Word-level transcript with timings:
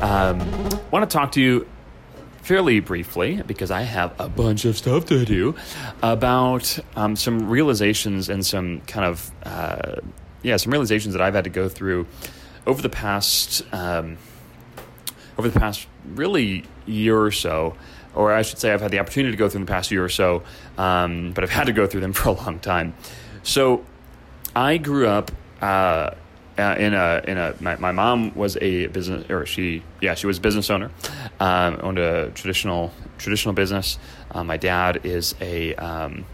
Um, 0.00 0.38
want 0.90 1.08
to 1.08 1.14
talk 1.14 1.32
to 1.32 1.40
you 1.40 1.66
fairly 2.42 2.80
briefly, 2.80 3.42
because 3.46 3.70
I 3.70 3.82
have 3.82 4.18
a 4.18 4.28
bunch 4.28 4.64
of 4.64 4.76
stuff 4.76 5.04
to 5.06 5.24
do, 5.24 5.54
about 6.02 6.78
um, 6.96 7.16
some 7.16 7.48
realizations 7.48 8.28
and 8.28 8.44
some 8.44 8.80
kind 8.82 9.04
of, 9.04 9.30
uh, 9.44 9.96
yeah, 10.42 10.56
some 10.56 10.72
realizations 10.72 11.12
that 11.14 11.22
I've 11.22 11.34
had 11.34 11.44
to 11.44 11.50
go 11.50 11.68
through 11.68 12.06
over 12.66 12.80
the 12.80 12.88
past, 12.88 13.62
um, 13.72 14.16
over 15.38 15.48
the 15.48 15.60
past 15.60 15.86
really 16.14 16.64
year 16.86 17.20
or 17.20 17.30
so, 17.30 17.76
or 18.14 18.32
I 18.32 18.42
should 18.42 18.58
say, 18.58 18.72
I've 18.72 18.80
had 18.80 18.90
the 18.90 18.98
opportunity 18.98 19.32
to 19.32 19.38
go 19.38 19.48
through 19.48 19.60
the 19.60 19.70
past 19.70 19.90
year 19.90 20.04
or 20.04 20.08
so, 20.08 20.42
um, 20.78 21.32
but 21.32 21.44
I've 21.44 21.50
had 21.50 21.66
to 21.66 21.72
go 21.72 21.86
through 21.86 22.00
them 22.00 22.12
for 22.14 22.30
a 22.30 22.32
long 22.32 22.58
time. 22.58 22.94
So, 23.42 23.84
I 24.56 24.78
grew 24.78 25.06
up. 25.06 25.30
Uh, 25.60 26.12
uh, 26.60 26.76
in 26.76 26.94
a 26.94 27.22
in 27.26 27.38
a 27.38 27.54
my, 27.60 27.76
my 27.76 27.92
mom 27.92 28.34
was 28.34 28.56
a 28.60 28.86
business 28.88 29.28
or 29.30 29.46
she 29.46 29.82
yeah 30.00 30.14
she 30.14 30.26
was 30.26 30.38
a 30.38 30.40
business 30.40 30.70
owner 30.70 30.90
um, 31.40 31.78
owned 31.82 31.98
a 31.98 32.30
traditional 32.30 32.92
traditional 33.18 33.54
business. 33.54 33.98
Uh, 34.30 34.44
my 34.44 34.56
dad 34.56 35.00
is 35.04 35.34
a 35.40 35.74
um, 35.76 36.24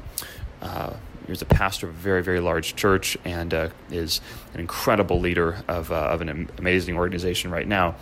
uh, 0.61 0.93
he 1.25 1.33
was 1.33 1.43
a 1.43 1.47
pastor 1.47 1.89
of 1.89 1.95
a 1.95 1.99
very 1.99 2.23
very 2.23 2.41
large 2.41 2.77
church 2.77 3.17
and 3.25 3.55
uh, 3.55 3.69
is 3.91 4.21
an 4.55 4.61
incredible 4.61 5.21
leader 5.21 5.63
of 5.69 5.93
uh, 5.93 5.95
of 5.95 6.21
an 6.21 6.51
amazing 6.59 6.97
organization 6.97 7.51
right 7.51 7.69
now. 7.69 7.95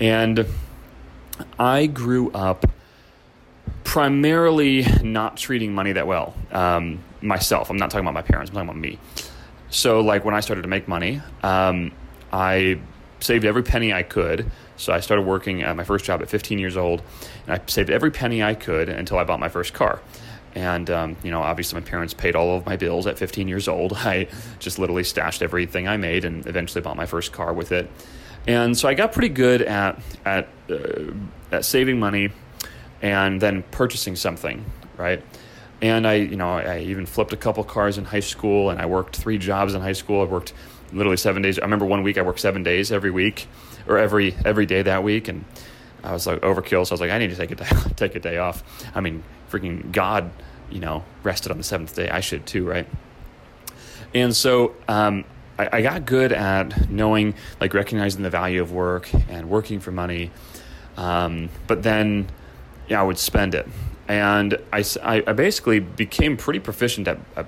And 0.00 0.46
I 1.58 1.86
grew 1.86 2.30
up 2.32 2.66
primarily 3.84 4.86
not 5.02 5.36
treating 5.36 5.74
money 5.74 5.92
that 5.92 6.06
well 6.06 6.34
um, 6.50 7.00
myself. 7.20 7.70
I'm 7.70 7.76
not 7.76 7.90
talking 7.90 8.04
about 8.04 8.14
my 8.14 8.22
parents 8.22 8.50
I'm 8.50 8.54
talking 8.54 8.68
about 8.68 8.80
me 8.80 8.98
so, 9.72 10.00
like 10.00 10.22
when 10.24 10.34
I 10.34 10.40
started 10.40 10.62
to 10.62 10.68
make 10.68 10.86
money, 10.86 11.22
um, 11.42 11.92
I 12.30 12.78
saved 13.20 13.46
every 13.46 13.62
penny 13.62 13.92
I 13.92 14.02
could. 14.02 14.50
So 14.76 14.92
I 14.92 15.00
started 15.00 15.22
working 15.22 15.62
at 15.62 15.74
my 15.76 15.84
first 15.84 16.04
job 16.04 16.20
at 16.20 16.28
15 16.28 16.58
years 16.58 16.76
old, 16.76 17.02
and 17.46 17.54
I 17.58 17.60
saved 17.66 17.88
every 17.88 18.10
penny 18.10 18.42
I 18.42 18.54
could 18.54 18.90
until 18.90 19.16
I 19.16 19.24
bought 19.24 19.40
my 19.40 19.48
first 19.48 19.72
car. 19.72 20.02
And 20.54 20.90
um, 20.90 21.16
you 21.22 21.30
know, 21.30 21.40
obviously, 21.40 21.80
my 21.80 21.86
parents 21.86 22.12
paid 22.12 22.36
all 22.36 22.54
of 22.58 22.66
my 22.66 22.76
bills 22.76 23.06
at 23.06 23.16
15 23.18 23.48
years 23.48 23.66
old. 23.66 23.92
I 23.96 24.28
just 24.58 24.78
literally 24.78 25.04
stashed 25.04 25.40
everything 25.40 25.88
I 25.88 25.96
made, 25.96 26.26
and 26.26 26.46
eventually 26.46 26.82
bought 26.82 26.98
my 26.98 27.06
first 27.06 27.32
car 27.32 27.54
with 27.54 27.72
it. 27.72 27.90
And 28.46 28.76
so 28.76 28.88
I 28.88 28.94
got 28.94 29.12
pretty 29.12 29.30
good 29.30 29.62
at 29.62 29.98
at, 30.26 30.48
uh, 30.68 31.12
at 31.50 31.64
saving 31.64 31.98
money, 31.98 32.28
and 33.00 33.40
then 33.40 33.62
purchasing 33.70 34.16
something, 34.16 34.66
right? 34.98 35.22
And 35.82 36.06
I, 36.06 36.14
you 36.14 36.36
know, 36.36 36.48
I 36.48 36.78
even 36.78 37.06
flipped 37.06 37.32
a 37.32 37.36
couple 37.36 37.64
cars 37.64 37.98
in 37.98 38.04
high 38.04 38.20
school, 38.20 38.70
and 38.70 38.80
I 38.80 38.86
worked 38.86 39.16
three 39.16 39.36
jobs 39.36 39.74
in 39.74 39.80
high 39.80 39.94
school. 39.94 40.22
I 40.22 40.24
worked 40.24 40.54
literally 40.92 41.16
seven 41.16 41.42
days. 41.42 41.58
I 41.58 41.62
remember 41.62 41.84
one 41.84 42.04
week 42.04 42.18
I 42.18 42.22
worked 42.22 42.38
seven 42.38 42.62
days 42.62 42.92
every 42.92 43.10
week, 43.10 43.48
or 43.88 43.98
every 43.98 44.34
every 44.44 44.64
day 44.64 44.82
that 44.82 45.02
week, 45.02 45.26
and 45.26 45.44
I 46.04 46.12
was 46.12 46.24
like 46.24 46.40
overkill. 46.42 46.86
So 46.86 46.92
I 46.92 46.94
was 46.94 47.00
like, 47.00 47.10
I 47.10 47.18
need 47.18 47.30
to 47.30 47.36
take 47.36 47.50
a 47.50 47.56
day, 47.56 47.66
take 47.96 48.14
a 48.14 48.20
day 48.20 48.38
off. 48.38 48.62
I 48.94 49.00
mean, 49.00 49.24
freaking 49.50 49.90
God, 49.90 50.30
you 50.70 50.78
know, 50.78 51.04
rested 51.24 51.50
on 51.50 51.58
the 51.58 51.64
seventh 51.64 51.96
day. 51.96 52.08
I 52.08 52.20
should 52.20 52.46
too, 52.46 52.64
right? 52.64 52.86
And 54.14 54.36
so 54.36 54.76
um, 54.86 55.24
I, 55.58 55.68
I 55.78 55.82
got 55.82 56.06
good 56.06 56.32
at 56.32 56.90
knowing, 56.90 57.34
like, 57.60 57.74
recognizing 57.74 58.22
the 58.22 58.30
value 58.30 58.60
of 58.60 58.70
work 58.70 59.12
and 59.28 59.48
working 59.48 59.80
for 59.80 59.90
money. 59.90 60.30
Um, 60.96 61.48
but 61.66 61.82
then, 61.82 62.28
yeah, 62.88 63.00
I 63.00 63.04
would 63.04 63.18
spend 63.18 63.54
it 63.54 63.66
and 64.08 64.58
I, 64.72 64.84
I 65.02 65.32
basically 65.32 65.80
became 65.80 66.36
pretty 66.36 66.60
proficient 66.60 67.08
at, 67.08 67.18
at, 67.36 67.46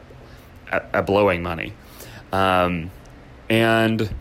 at 0.70 1.06
blowing 1.06 1.42
money. 1.42 1.72
Um, 2.32 2.90
and 3.48 4.14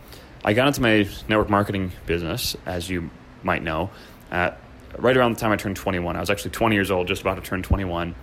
I 0.43 0.53
got 0.53 0.67
into 0.67 0.81
my 0.81 1.07
network 1.27 1.49
marketing 1.49 1.91
business, 2.05 2.55
as 2.65 2.89
you 2.89 3.09
might 3.43 3.63
know, 3.63 3.89
at 4.31 4.59
right 4.97 5.15
around 5.15 5.35
the 5.35 5.39
time 5.39 5.51
I 5.51 5.55
turned 5.55 5.75
21. 5.75 6.15
I 6.15 6.19
was 6.19 6.29
actually 6.29 6.51
20 6.51 6.75
years 6.75 6.91
old, 6.91 7.07
just 7.07 7.21
about 7.21 7.35
to 7.35 7.41
turn 7.41 7.63
21. 7.63 8.15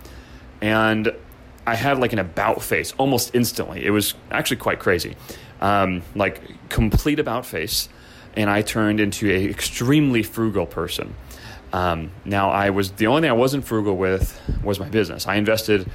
And 0.61 1.11
I 1.65 1.75
had 1.75 1.99
like 1.99 2.13
an 2.13 2.19
about 2.19 2.61
face 2.61 2.93
almost 2.97 3.35
instantly. 3.35 3.85
It 3.85 3.91
was 3.91 4.13
actually 4.29 4.57
quite 4.57 4.79
crazy. 4.79 5.15
Um, 5.59 6.01
like 6.15 6.41
complete 6.69 7.19
about 7.19 7.45
face. 7.45 7.89
And 8.35 8.49
I 8.49 8.61
turned 8.61 8.99
into 8.99 9.29
an 9.29 9.49
extremely 9.49 10.23
frugal 10.23 10.65
person. 10.65 11.15
Um, 11.73 12.11
now, 12.25 12.49
I 12.49 12.69
was 12.69 12.91
the 12.91 13.07
only 13.07 13.21
thing 13.21 13.29
I 13.29 13.33
wasn't 13.33 13.65
frugal 13.65 13.95
with 13.95 14.39
was 14.63 14.79
my 14.79 14.89
business. 14.89 15.27
I 15.27 15.35
invested 15.35 15.89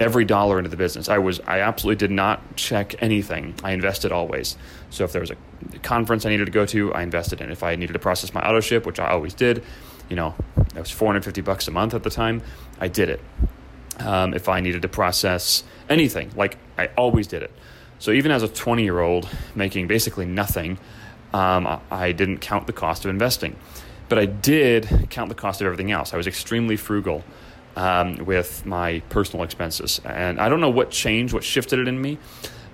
every 0.00 0.24
dollar 0.24 0.58
into 0.58 0.70
the 0.70 0.76
business. 0.76 1.08
I 1.08 1.18
was 1.18 1.40
I 1.46 1.60
absolutely 1.60 1.98
did 1.98 2.10
not 2.10 2.56
check 2.56 2.94
anything. 3.02 3.54
I 3.62 3.72
invested 3.72 4.12
always. 4.12 4.56
So 4.90 5.04
if 5.04 5.12
there 5.12 5.20
was 5.20 5.30
a 5.30 5.36
conference 5.80 6.24
I 6.24 6.30
needed 6.30 6.46
to 6.46 6.52
go 6.52 6.66
to, 6.66 6.94
I 6.94 7.02
invested 7.02 7.40
in. 7.40 7.50
If 7.50 7.62
I 7.62 7.74
needed 7.76 7.92
to 7.94 7.98
process 7.98 8.32
my 8.32 8.40
auto 8.40 8.60
ship, 8.60 8.86
which 8.86 9.00
I 9.00 9.08
always 9.08 9.34
did, 9.34 9.62
you 10.08 10.16
know, 10.16 10.34
that 10.56 10.80
was 10.80 10.90
450 10.90 11.40
bucks 11.42 11.68
a 11.68 11.70
month 11.70 11.94
at 11.94 12.02
the 12.02 12.10
time. 12.10 12.42
I 12.80 12.88
did 12.88 13.08
it. 13.08 13.20
Um, 13.98 14.32
if 14.34 14.48
I 14.48 14.60
needed 14.60 14.82
to 14.82 14.88
process 14.88 15.64
anything, 15.88 16.30
like 16.36 16.56
I 16.78 16.86
always 16.96 17.26
did 17.26 17.42
it. 17.42 17.50
So 17.98 18.12
even 18.12 18.30
as 18.30 18.42
a 18.44 18.48
20 18.48 18.84
year 18.84 19.00
old 19.00 19.28
making 19.54 19.88
basically 19.88 20.26
nothing, 20.26 20.78
um, 21.32 21.80
I 21.90 22.12
didn't 22.12 22.38
count 22.38 22.66
the 22.66 22.72
cost 22.72 23.04
of 23.04 23.10
investing. 23.10 23.56
But 24.08 24.18
I 24.18 24.26
did 24.26 25.08
count 25.10 25.28
the 25.28 25.34
cost 25.34 25.60
of 25.60 25.66
everything 25.66 25.90
else. 25.90 26.14
I 26.14 26.16
was 26.16 26.26
extremely 26.26 26.76
frugal 26.76 27.24
um, 27.76 28.16
with 28.24 28.66
my 28.66 29.00
personal 29.08 29.44
expenses. 29.44 30.00
And 30.04 30.40
I 30.40 30.48
don't 30.48 30.60
know 30.60 30.70
what 30.70 30.90
changed, 30.90 31.32
what 31.32 31.44
shifted 31.44 31.78
it 31.78 31.88
in 31.88 32.00
me, 32.00 32.18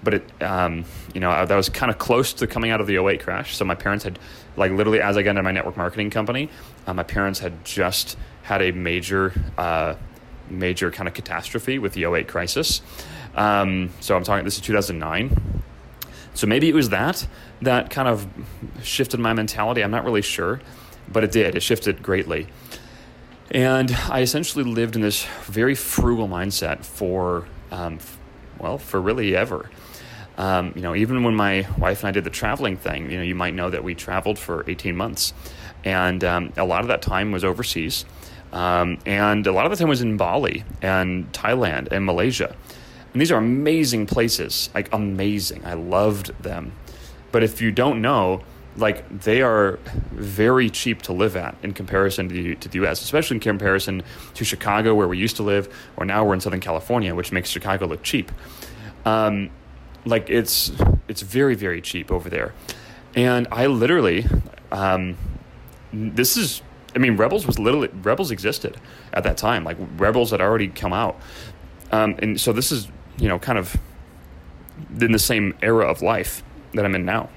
but 0.02 0.14
it, 0.14 0.42
um, 0.42 0.84
you 1.12 1.20
know, 1.20 1.44
that 1.44 1.54
was 1.54 1.68
kind 1.68 1.90
of 1.90 1.98
close 1.98 2.32
to 2.34 2.46
coming 2.46 2.70
out 2.70 2.80
of 2.80 2.86
the 2.86 2.96
08 2.96 3.22
crash. 3.22 3.56
So 3.56 3.64
my 3.64 3.74
parents 3.74 4.04
had, 4.04 4.18
like, 4.56 4.72
literally 4.72 5.00
as 5.00 5.16
I 5.16 5.22
got 5.22 5.30
into 5.30 5.42
my 5.42 5.52
network 5.52 5.76
marketing 5.76 6.10
company, 6.10 6.48
uh, 6.86 6.94
my 6.94 7.02
parents 7.02 7.40
had 7.40 7.64
just 7.64 8.16
had 8.42 8.62
a 8.62 8.72
major, 8.72 9.32
uh, 9.58 9.94
major 10.48 10.90
kind 10.90 11.08
of 11.08 11.14
catastrophe 11.14 11.78
with 11.78 11.92
the 11.92 12.04
08 12.04 12.28
crisis. 12.28 12.80
Um, 13.34 13.90
so 14.00 14.16
I'm 14.16 14.24
talking, 14.24 14.44
this 14.44 14.56
is 14.56 14.62
2009. 14.62 15.62
So 16.34 16.46
maybe 16.46 16.68
it 16.68 16.74
was 16.74 16.88
that 16.90 17.26
that 17.62 17.90
kind 17.90 18.08
of 18.08 18.26
shifted 18.82 19.20
my 19.20 19.32
mentality. 19.32 19.82
I'm 19.82 19.90
not 19.90 20.04
really 20.04 20.22
sure 20.22 20.60
but 21.08 21.24
it 21.24 21.32
did. 21.32 21.54
It 21.54 21.62
shifted 21.62 22.02
greatly. 22.02 22.46
And 23.50 23.90
I 24.10 24.20
essentially 24.20 24.64
lived 24.64 24.96
in 24.96 25.02
this 25.02 25.26
very 25.44 25.74
frugal 25.74 26.28
mindset 26.28 26.84
for, 26.84 27.46
um, 27.70 27.98
well, 28.58 28.78
for 28.78 29.00
really 29.00 29.36
ever. 29.36 29.70
Um, 30.36 30.72
you 30.74 30.82
know, 30.82 30.94
even 30.94 31.22
when 31.22 31.34
my 31.34 31.66
wife 31.78 32.00
and 32.00 32.08
I 32.08 32.10
did 32.10 32.24
the 32.24 32.30
traveling 32.30 32.76
thing, 32.76 33.10
you 33.10 33.18
know, 33.18 33.22
you 33.22 33.34
might 33.34 33.54
know 33.54 33.70
that 33.70 33.84
we 33.84 33.94
traveled 33.94 34.38
for 34.38 34.68
18 34.68 34.96
months. 34.96 35.32
And 35.84 36.24
um, 36.24 36.52
a 36.56 36.64
lot 36.64 36.80
of 36.80 36.88
that 36.88 37.02
time 37.02 37.30
was 37.30 37.44
overseas. 37.44 38.04
Um, 38.52 38.98
and 39.04 39.46
a 39.46 39.52
lot 39.52 39.66
of 39.66 39.70
the 39.70 39.76
time 39.76 39.88
was 39.88 40.00
in 40.00 40.16
Bali 40.16 40.64
and 40.80 41.30
Thailand 41.32 41.88
and 41.92 42.04
Malaysia. 42.04 42.56
And 43.12 43.20
these 43.20 43.30
are 43.30 43.38
amazing 43.38 44.06
places, 44.06 44.70
like 44.74 44.92
amazing. 44.92 45.64
I 45.64 45.74
loved 45.74 46.28
them. 46.42 46.72
But 47.30 47.42
if 47.42 47.60
you 47.60 47.70
don't 47.70 48.00
know, 48.00 48.42
like 48.76 49.20
they 49.20 49.42
are 49.42 49.78
very 50.12 50.68
cheap 50.68 51.02
to 51.02 51.12
live 51.12 51.36
at 51.36 51.56
in 51.62 51.72
comparison 51.72 52.28
to 52.28 52.34
the, 52.34 52.54
to 52.56 52.68
the 52.68 52.76
U.S., 52.76 53.02
especially 53.02 53.36
in 53.36 53.40
comparison 53.40 54.02
to 54.34 54.44
Chicago, 54.44 54.94
where 54.94 55.06
we 55.06 55.18
used 55.18 55.36
to 55.36 55.42
live, 55.42 55.72
or 55.96 56.04
now 56.04 56.24
we're 56.24 56.34
in 56.34 56.40
Southern 56.40 56.60
California, 56.60 57.14
which 57.14 57.30
makes 57.30 57.48
Chicago 57.48 57.86
look 57.86 58.02
cheap. 58.02 58.32
Um, 59.04 59.50
like 60.04 60.28
it's 60.28 60.72
it's 61.08 61.22
very 61.22 61.54
very 61.54 61.80
cheap 61.80 62.10
over 62.10 62.28
there, 62.28 62.52
and 63.14 63.46
I 63.52 63.66
literally, 63.66 64.26
um, 64.72 65.16
this 65.92 66.36
is 66.36 66.62
I 66.94 66.98
mean 66.98 67.16
Rebels 67.16 67.46
was 67.46 67.58
literally 67.58 67.88
Rebels 68.02 68.30
existed 68.30 68.76
at 69.12 69.22
that 69.24 69.36
time, 69.36 69.64
like 69.64 69.76
Rebels 69.96 70.30
had 70.32 70.40
already 70.40 70.68
come 70.68 70.92
out, 70.92 71.18
um, 71.92 72.16
and 72.18 72.40
so 72.40 72.52
this 72.52 72.72
is 72.72 72.88
you 73.18 73.28
know 73.28 73.38
kind 73.38 73.58
of 73.58 73.76
in 75.00 75.12
the 75.12 75.18
same 75.18 75.54
era 75.62 75.86
of 75.86 76.02
life 76.02 76.42
that 76.72 76.84
I'm 76.84 76.94
in 76.94 77.04
now 77.04 77.28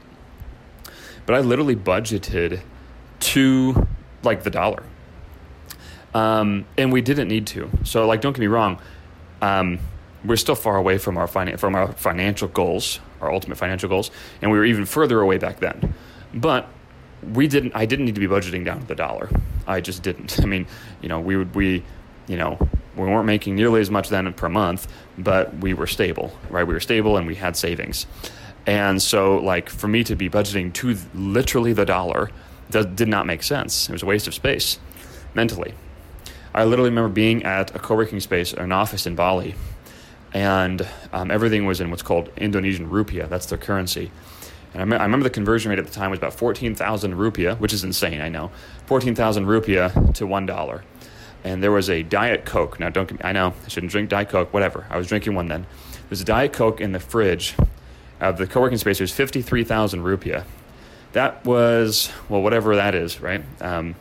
but 1.28 1.36
I 1.36 1.42
literally 1.42 1.76
budgeted 1.76 2.62
to 3.20 3.88
like 4.24 4.42
the 4.42 4.50
dollar. 4.50 4.82
Um, 6.16 6.66
and 6.78 6.92
we 6.92 7.02
didn't 7.02 7.28
need 7.28 7.46
to. 7.48 7.70
So, 7.84 8.08
like, 8.08 8.22
don't 8.22 8.34
get 8.34 8.40
me 8.40 8.48
wrong, 8.48 8.80
um, 9.42 9.78
we're 10.26 10.38
still 10.38 10.56
far 10.56 10.78
away 10.78 10.98
from 10.98 11.18
our 11.18 11.28
finan- 11.28 11.60
from 11.60 11.76
our 11.76 11.92
financial 11.92 12.48
goals, 12.48 13.00
our 13.22 13.32
ultimate 13.32 13.58
financial 13.58 13.88
goals, 13.88 14.10
and 14.42 14.50
we 14.50 14.58
were 14.58 14.66
even 14.66 14.86
further 14.86 15.22
away 15.22 15.38
back 15.38 15.60
then. 15.60 15.94
But 16.34 16.68
we 17.34 17.48
didn't. 17.48 17.74
I 17.76 17.86
didn't 17.86 18.06
need 18.06 18.16
to 18.16 18.22
be 18.22 18.28
budgeting 18.28 18.66
down 18.66 18.80
to 18.80 18.88
the 18.88 18.96
dollar. 18.96 19.30
I 19.68 19.82
just 19.82 20.02
didn't. 20.02 20.40
I 20.42 20.46
mean, 20.46 20.66
you 21.02 21.10
know, 21.10 21.20
we 21.20 21.36
would 21.36 21.54
we, 21.54 21.84
you 22.28 22.38
know, 22.38 22.58
we 22.96 23.06
weren't 23.06 23.26
making 23.26 23.56
nearly 23.56 23.82
as 23.82 23.92
much 23.92 24.10
then 24.10 24.32
per 24.34 24.50
month, 24.50 24.88
but 25.18 25.56
we 25.58 25.74
were 25.74 25.88
stable, 25.88 26.36
right? 26.50 26.66
We 26.66 26.74
were 26.74 26.80
stable 26.80 27.18
and 27.18 27.28
we 27.28 27.36
had 27.36 27.56
savings. 27.56 28.08
And 28.68 29.02
so, 29.02 29.38
like, 29.38 29.70
for 29.70 29.88
me 29.88 30.04
to 30.04 30.16
be 30.16 30.30
budgeting 30.30 30.74
to 30.74 30.98
literally 31.16 31.72
the 31.72 31.86
dollar 31.86 32.30
did 32.70 33.08
not 33.08 33.26
make 33.26 33.42
sense. 33.42 33.88
It 33.88 33.94
was 33.94 34.04
a 34.04 34.06
waste 34.06 34.28
of 34.28 34.34
space 34.34 34.78
mentally. 35.34 35.74
I 36.54 36.66
literally 36.66 36.90
remember 36.90 37.10
being 37.10 37.44
at 37.44 37.74
a 37.74 37.80
co 37.80 37.96
working 37.96 38.20
space, 38.20 38.52
an 38.52 38.74
office 38.74 39.08
in 39.08 39.16
Bali, 39.16 39.56
and 40.34 40.86
um, 41.14 41.32
everything 41.32 41.66
was 41.66 41.80
in 41.80 41.90
what's 41.90 42.04
called 42.04 42.30
Indonesian 42.36 42.90
rupiah. 42.90 43.30
That's 43.30 43.46
their 43.46 43.58
currency. 43.58 44.12
And 44.74 44.82
I, 44.82 44.86
me- 44.86 44.98
I 44.98 45.04
remember 45.04 45.24
the 45.24 45.30
conversion 45.30 45.70
rate 45.70 45.80
at 45.80 45.86
the 45.86 45.94
time 45.94 46.10
was 46.10 46.20
about 46.20 46.34
14,000 46.34 47.14
rupiah, 47.14 47.58
which 47.60 47.72
is 47.72 47.86
insane, 47.86 48.20
I 48.20 48.28
know. 48.28 48.52
14,000 48.88 49.46
rupiah 49.46 50.14
to 50.16 50.28
$1. 50.28 50.82
And 51.46 51.64
there 51.64 51.72
was 51.72 51.90
a 51.90 52.04
Diet 52.04 52.44
Coke. 52.44 52.80
Now, 52.82 52.90
don't, 52.90 53.24
I 53.24 53.32
know, 53.32 53.54
I 53.64 53.68
shouldn't 53.70 53.92
drink 53.92 54.10
Diet 54.10 54.28
Coke, 54.28 54.54
whatever. 54.54 54.86
I 54.90 54.98
was 54.98 55.08
drinking 55.08 55.36
one 55.36 55.48
then. 55.48 55.66
There's 56.10 56.22
a 56.22 56.26
Diet 56.26 56.52
Coke 56.52 56.82
in 56.82 56.92
the 56.92 57.00
fridge 57.00 57.56
of 58.20 58.38
the 58.38 58.48
co-working 58.48 58.78
space 58.78 59.00
was 59.00 59.12
53,000 59.12 60.02
rupiah. 60.02 60.44
That 61.14 61.46
was, 61.46 62.12
well, 62.30 62.42
whatever 62.42 62.76
that 62.76 62.96
is, 62.96 63.22
right? 63.22 63.44
Um, 63.62 63.96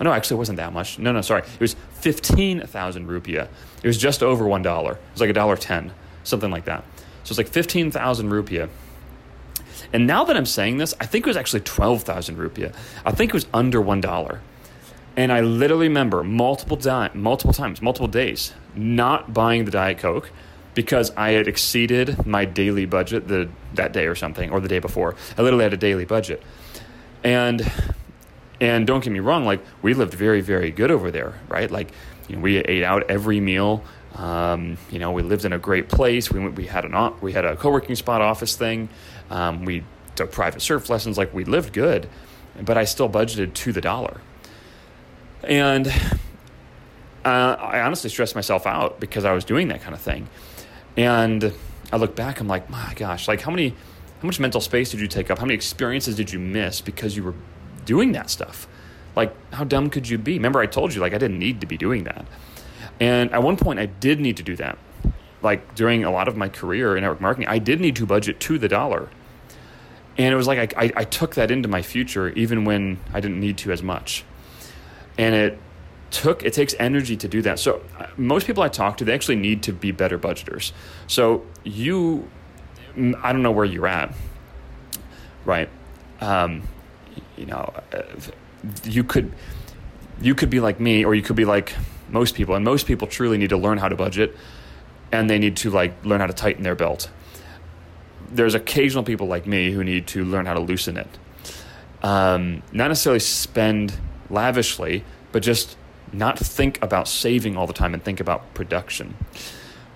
oh, 0.00 0.04
no, 0.04 0.12
actually, 0.12 0.36
it 0.36 0.38
wasn't 0.38 0.56
that 0.58 0.72
much. 0.72 0.98
No, 0.98 1.12
no, 1.12 1.20
sorry. 1.20 1.42
It 1.42 1.60
was 1.60 1.76
15,000 2.00 3.06
rupiah. 3.06 3.48
It 3.82 3.86
was 3.86 3.98
just 3.98 4.22
over 4.22 4.44
$1. 4.44 4.60
It 4.90 4.98
was 5.12 5.20
like 5.20 5.30
a 5.30 5.34
dollar 5.34 5.56
10, 5.56 5.92
something 6.24 6.50
like 6.50 6.64
that. 6.64 6.84
So 7.24 7.32
it's 7.32 7.38
like 7.38 7.48
15,000 7.48 8.30
rupiah. 8.30 8.68
And 9.92 10.06
now 10.06 10.24
that 10.24 10.36
I'm 10.36 10.46
saying 10.46 10.78
this, 10.78 10.94
I 11.00 11.06
think 11.06 11.26
it 11.26 11.28
was 11.28 11.36
actually 11.36 11.60
12,000 11.60 12.36
rupiah. 12.36 12.74
I 13.04 13.12
think 13.12 13.30
it 13.30 13.34
was 13.34 13.46
under 13.52 13.80
$1. 13.80 14.38
And 15.16 15.32
I 15.32 15.40
literally 15.40 15.88
remember 15.88 16.22
multiple, 16.22 16.76
di- 16.76 17.10
multiple 17.14 17.54
times, 17.54 17.80
multiple 17.80 18.08
days, 18.08 18.52
not 18.74 19.32
buying 19.32 19.64
the 19.64 19.70
Diet 19.70 19.98
Coke 19.98 20.30
because 20.76 21.10
I 21.16 21.30
had 21.30 21.48
exceeded 21.48 22.26
my 22.26 22.44
daily 22.44 22.84
budget 22.84 23.26
the, 23.26 23.48
that 23.74 23.92
day 23.92 24.06
or 24.06 24.14
something, 24.14 24.50
or 24.50 24.60
the 24.60 24.68
day 24.68 24.78
before. 24.78 25.16
I 25.36 25.42
literally 25.42 25.64
had 25.64 25.72
a 25.72 25.78
daily 25.78 26.04
budget. 26.04 26.40
And 27.24 27.68
and 28.60 28.86
don't 28.86 29.02
get 29.02 29.12
me 29.12 29.20
wrong, 29.20 29.44
like 29.44 29.60
we 29.82 29.94
lived 29.94 30.14
very, 30.14 30.40
very 30.40 30.70
good 30.70 30.90
over 30.90 31.10
there, 31.10 31.34
right? 31.48 31.70
Like 31.70 31.90
you 32.28 32.36
know, 32.36 32.42
we 32.42 32.58
ate 32.58 32.84
out 32.84 33.10
every 33.10 33.40
meal. 33.40 33.82
Um, 34.14 34.78
you 34.90 34.98
know, 34.98 35.12
we 35.12 35.22
lived 35.22 35.44
in 35.44 35.52
a 35.52 35.58
great 35.58 35.88
place. 35.88 36.30
We 36.30 36.46
we 36.48 36.66
had 36.66 36.84
an 36.84 37.14
we 37.20 37.32
had 37.32 37.44
a 37.44 37.56
co-working 37.56 37.96
spot 37.96 38.20
office 38.20 38.54
thing. 38.54 38.88
Um, 39.30 39.64
we 39.64 39.82
took 40.14 40.30
private 40.30 40.60
surf 40.60 40.88
lessons. 40.88 41.18
Like 41.18 41.34
we 41.34 41.44
lived 41.44 41.72
good, 41.72 42.08
but 42.62 42.76
I 42.76 42.84
still 42.84 43.08
budgeted 43.08 43.54
to 43.54 43.72
the 43.72 43.80
dollar. 43.80 44.20
And 45.42 45.88
uh, 47.24 47.56
I 47.58 47.80
honestly 47.80 48.10
stressed 48.10 48.34
myself 48.34 48.66
out 48.66 49.00
because 49.00 49.24
I 49.24 49.32
was 49.32 49.44
doing 49.44 49.68
that 49.68 49.82
kind 49.82 49.94
of 49.94 50.00
thing. 50.00 50.28
And 50.96 51.52
I 51.92 51.96
look 51.96 52.16
back, 52.16 52.40
I'm 52.40 52.48
like, 52.48 52.70
my 52.70 52.94
gosh, 52.96 53.28
like 53.28 53.40
how 53.42 53.50
many, 53.50 53.70
how 53.70 54.26
much 54.26 54.40
mental 54.40 54.60
space 54.60 54.90
did 54.90 55.00
you 55.00 55.08
take 55.08 55.30
up? 55.30 55.38
How 55.38 55.44
many 55.44 55.54
experiences 55.54 56.16
did 56.16 56.32
you 56.32 56.38
miss 56.38 56.80
because 56.80 57.16
you 57.16 57.22
were 57.22 57.34
doing 57.84 58.12
that 58.12 58.30
stuff? 58.30 58.66
Like, 59.14 59.34
how 59.52 59.64
dumb 59.64 59.88
could 59.88 60.08
you 60.08 60.18
be? 60.18 60.34
Remember, 60.34 60.60
I 60.60 60.66
told 60.66 60.94
you, 60.94 61.00
like, 61.00 61.14
I 61.14 61.18
didn't 61.18 61.38
need 61.38 61.62
to 61.62 61.66
be 61.66 61.78
doing 61.78 62.04
that. 62.04 62.26
And 63.00 63.32
at 63.32 63.42
one 63.42 63.56
point, 63.56 63.78
I 63.78 63.86
did 63.86 64.20
need 64.20 64.36
to 64.36 64.42
do 64.42 64.56
that. 64.56 64.78
Like, 65.42 65.74
during 65.74 66.04
a 66.04 66.10
lot 66.10 66.28
of 66.28 66.36
my 66.36 66.48
career 66.48 66.96
in 66.96 67.02
network 67.02 67.20
marketing, 67.20 67.48
I 67.48 67.58
did 67.58 67.80
need 67.80 67.96
to 67.96 68.06
budget 68.06 68.40
to 68.40 68.58
the 68.58 68.68
dollar. 68.68 69.08
And 70.18 70.32
it 70.32 70.36
was 70.36 70.46
like 70.46 70.76
I, 70.76 70.84
I, 70.84 70.92
I 70.96 71.04
took 71.04 71.34
that 71.34 71.50
into 71.50 71.68
my 71.68 71.82
future 71.82 72.30
even 72.30 72.64
when 72.64 72.98
I 73.12 73.20
didn't 73.20 73.40
need 73.40 73.58
to 73.58 73.72
as 73.72 73.82
much. 73.82 74.24
And 75.18 75.34
it 75.34 75.58
took 76.16 76.42
it 76.42 76.52
takes 76.52 76.74
energy 76.78 77.16
to 77.16 77.28
do 77.28 77.42
that. 77.42 77.58
So 77.58 77.82
uh, 77.98 78.06
most 78.16 78.46
people 78.46 78.62
I 78.62 78.68
talk 78.68 78.96
to, 78.98 79.04
they 79.04 79.14
actually 79.14 79.36
need 79.36 79.62
to 79.64 79.72
be 79.72 79.92
better 79.92 80.18
budgeters. 80.18 80.72
So 81.06 81.44
you, 81.64 82.28
I 83.22 83.32
don't 83.32 83.42
know 83.42 83.52
where 83.52 83.66
you're 83.66 83.86
at, 83.86 84.14
right? 85.44 85.68
Um, 86.20 86.62
you 87.36 87.46
know, 87.46 87.72
uh, 87.92 88.02
you 88.84 89.04
could 89.04 89.32
you 90.20 90.34
could 90.34 90.48
be 90.48 90.60
like 90.60 90.80
me, 90.80 91.04
or 91.04 91.14
you 91.14 91.22
could 91.22 91.36
be 91.36 91.44
like 91.44 91.74
most 92.08 92.34
people, 92.34 92.54
and 92.54 92.64
most 92.64 92.86
people 92.86 93.06
truly 93.06 93.36
need 93.36 93.50
to 93.50 93.58
learn 93.58 93.78
how 93.78 93.88
to 93.88 93.96
budget, 93.96 94.34
and 95.12 95.28
they 95.28 95.38
need 95.38 95.56
to 95.58 95.70
like 95.70 95.92
learn 96.04 96.20
how 96.20 96.26
to 96.26 96.32
tighten 96.32 96.62
their 96.62 96.74
belt. 96.74 97.10
There's 98.30 98.54
occasional 98.54 99.04
people 99.04 99.26
like 99.26 99.46
me 99.46 99.70
who 99.70 99.84
need 99.84 100.06
to 100.08 100.24
learn 100.24 100.46
how 100.46 100.54
to 100.54 100.60
loosen 100.60 100.96
it. 100.96 101.18
Um, 102.02 102.62
not 102.72 102.88
necessarily 102.88 103.20
spend 103.20 103.98
lavishly, 104.30 105.04
but 105.32 105.42
just 105.42 105.76
not 106.12 106.38
think 106.38 106.82
about 106.82 107.08
saving 107.08 107.56
all 107.56 107.66
the 107.66 107.72
time 107.72 107.94
and 107.94 108.02
think 108.02 108.20
about 108.20 108.54
production. 108.54 109.14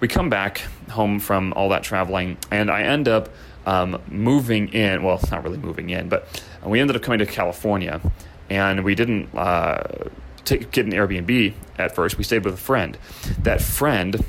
We 0.01 0.09
come 0.09 0.31
back 0.31 0.59
home 0.91 1.21
from 1.21 1.53
all 1.55 1.69
that 1.71 1.83
traveling, 1.83 2.39
and 2.51 2.71
I 2.71 2.83
end 2.83 3.09
up 3.09 3.29
um, 3.67 4.01
moving 4.09 4.69
in. 4.69 5.03
Well, 5.03 5.21
not 5.31 5.45
really 5.45 5.59
moving 5.59 5.91
in, 5.91 6.09
but 6.09 6.43
we 6.65 6.81
ended 6.81 6.97
up 6.97 7.03
coming 7.03 7.19
to 7.19 7.27
California, 7.27 8.01
and 8.49 8.85
we 8.85 8.95
didn't 8.95 9.35
uh, 9.35 10.09
take, 10.45 10.71
get 10.71 10.87
an 10.87 10.93
Airbnb 10.93 11.55
at 11.79 11.95
first. 11.95 12.19
We 12.19 12.25
stayed 12.25 12.45
with 12.45 12.55
a 12.55 12.59
friend. 12.59 12.99
That 13.43 13.61
friend 13.61 14.25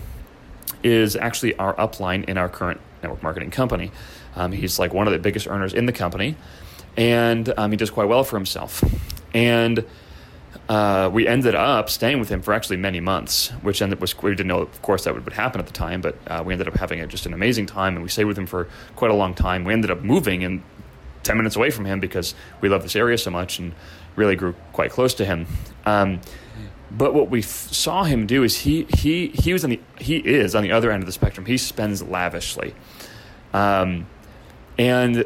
is 0.83 1.15
actually 1.15 1.55
our 1.57 1.73
upline 1.75 2.25
in 2.25 2.37
our 2.37 2.49
current 2.49 2.81
network 3.01 3.23
marketing 3.23 3.51
company. 3.51 3.91
Um, 4.35 4.51
he's 4.51 4.79
like 4.79 4.93
one 4.93 5.07
of 5.07 5.13
the 5.13 5.19
biggest 5.19 5.47
earners 5.47 5.73
in 5.73 5.85
the 5.85 5.91
company, 5.91 6.35
and 6.97 7.53
um, 7.57 7.71
he 7.71 7.77
does 7.77 7.89
quite 7.89 8.07
well 8.07 8.23
for 8.23 8.37
himself. 8.37 8.83
And 9.33 9.85
uh, 10.69 11.09
we 11.11 11.27
ended 11.27 11.55
up 11.55 11.89
staying 11.89 12.19
with 12.19 12.29
him 12.29 12.41
for 12.41 12.53
actually 12.53 12.77
many 12.77 12.99
months, 12.99 13.49
which 13.61 13.81
ended 13.81 13.99
was 13.99 14.17
we 14.21 14.31
didn't 14.31 14.47
know, 14.47 14.59
of 14.59 14.81
course, 14.81 15.03
that 15.05 15.13
would, 15.13 15.23
would 15.25 15.33
happen 15.33 15.59
at 15.59 15.67
the 15.67 15.73
time, 15.73 16.01
but 16.01 16.15
uh, 16.27 16.43
we 16.45 16.53
ended 16.53 16.67
up 16.67 16.75
having 16.75 16.99
a, 16.99 17.07
just 17.07 17.25
an 17.25 17.33
amazing 17.33 17.65
time, 17.65 17.95
and 17.95 18.03
we 18.03 18.09
stayed 18.09 18.25
with 18.25 18.37
him 18.37 18.45
for 18.45 18.67
quite 18.95 19.11
a 19.11 19.13
long 19.13 19.33
time. 19.33 19.63
We 19.63 19.73
ended 19.73 19.91
up 19.91 20.01
moving 20.01 20.41
in 20.41 20.63
ten 21.23 21.37
minutes 21.37 21.55
away 21.55 21.69
from 21.71 21.85
him 21.85 21.99
because 21.99 22.35
we 22.61 22.69
love 22.69 22.83
this 22.83 22.95
area 22.95 23.17
so 23.17 23.31
much 23.31 23.59
and 23.59 23.73
really 24.15 24.35
grew 24.35 24.55
quite 24.73 24.91
close 24.91 25.13
to 25.15 25.25
him. 25.25 25.47
Um, 25.85 26.21
but 26.89 27.13
what 27.13 27.29
we 27.29 27.39
f- 27.39 27.45
saw 27.45 28.03
him 28.03 28.27
do 28.27 28.43
is 28.43 28.59
he 28.59 28.85
he 28.97 29.27
he 29.27 29.53
was 29.53 29.63
on 29.63 29.69
the 29.69 29.79
he 29.99 30.17
is 30.17 30.55
on 30.55 30.63
the 30.63 30.71
other 30.71 30.91
end 30.91 31.01
of 31.03 31.07
the 31.07 31.13
spectrum. 31.13 31.45
He 31.45 31.57
spends 31.57 32.03
lavishly, 32.03 32.75
um, 33.53 34.07
and 34.77 35.25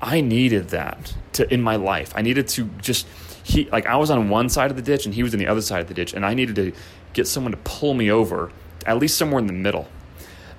I 0.00 0.20
needed 0.20 0.68
that 0.70 1.14
to 1.34 1.52
in 1.52 1.62
my 1.62 1.76
life. 1.76 2.12
I 2.14 2.22
needed 2.22 2.48
to 2.48 2.64
just 2.80 3.06
he 3.42 3.68
like 3.70 3.86
I 3.86 3.96
was 3.96 4.10
on 4.10 4.28
one 4.28 4.48
side 4.48 4.70
of 4.70 4.76
the 4.76 4.82
ditch 4.82 5.06
and 5.06 5.14
he 5.14 5.22
was 5.22 5.32
on 5.32 5.38
the 5.38 5.46
other 5.46 5.62
side 5.62 5.80
of 5.80 5.88
the 5.88 5.94
ditch, 5.94 6.14
and 6.14 6.24
I 6.24 6.34
needed 6.34 6.56
to 6.56 6.72
get 7.12 7.26
someone 7.26 7.52
to 7.52 7.58
pull 7.58 7.94
me 7.94 8.10
over, 8.10 8.50
at 8.84 8.98
least 8.98 9.16
somewhere 9.16 9.38
in 9.38 9.46
the 9.46 9.52
middle. 9.52 9.88